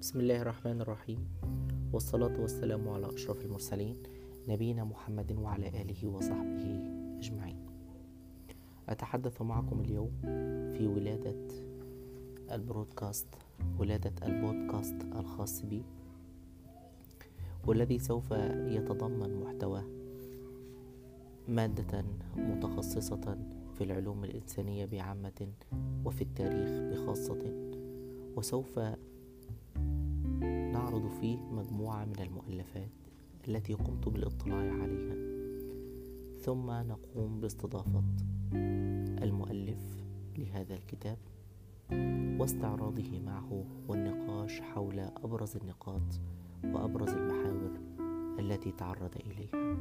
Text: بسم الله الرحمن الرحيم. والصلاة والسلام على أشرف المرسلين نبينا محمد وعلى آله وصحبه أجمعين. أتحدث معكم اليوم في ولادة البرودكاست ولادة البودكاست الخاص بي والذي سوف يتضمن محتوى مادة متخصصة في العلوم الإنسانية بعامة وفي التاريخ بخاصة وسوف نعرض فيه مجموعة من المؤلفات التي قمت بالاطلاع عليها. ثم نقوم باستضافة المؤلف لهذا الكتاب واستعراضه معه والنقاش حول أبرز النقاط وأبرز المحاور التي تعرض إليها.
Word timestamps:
بسم 0.00 0.20
الله 0.20 0.42
الرحمن 0.42 0.80
الرحيم. 0.80 1.28
والصلاة 1.92 2.40
والسلام 2.40 2.88
على 2.88 3.14
أشرف 3.14 3.44
المرسلين 3.44 3.96
نبينا 4.48 4.84
محمد 4.84 5.32
وعلى 5.32 5.68
آله 5.68 6.08
وصحبه 6.08 6.64
أجمعين. 7.18 7.56
أتحدث 8.88 9.42
معكم 9.42 9.80
اليوم 9.80 10.10
في 10.72 10.86
ولادة 10.86 11.36
البرودكاست 12.52 13.26
ولادة 13.78 14.26
البودكاست 14.26 14.96
الخاص 15.14 15.62
بي 15.62 15.82
والذي 17.66 17.98
سوف 17.98 18.30
يتضمن 18.76 19.40
محتوى 19.40 19.82
مادة 21.48 22.04
متخصصة 22.36 23.38
في 23.78 23.84
العلوم 23.84 24.24
الإنسانية 24.24 24.86
بعامة 24.86 25.48
وفي 26.04 26.22
التاريخ 26.22 26.70
بخاصة 26.70 27.70
وسوف 28.36 28.80
نعرض 30.90 31.10
فيه 31.20 31.38
مجموعة 31.38 32.04
من 32.04 32.20
المؤلفات 32.20 32.90
التي 33.48 33.74
قمت 33.74 34.08
بالاطلاع 34.08 34.58
عليها. 34.58 35.14
ثم 36.40 36.70
نقوم 36.70 37.40
باستضافة 37.40 38.02
المؤلف 39.22 39.78
لهذا 40.38 40.74
الكتاب 40.74 41.18
واستعراضه 42.40 43.20
معه 43.26 43.64
والنقاش 43.88 44.60
حول 44.60 44.98
أبرز 44.98 45.56
النقاط 45.56 46.20
وأبرز 46.64 47.08
المحاور 47.08 47.80
التي 48.38 48.72
تعرض 48.72 49.14
إليها. 49.16 49.76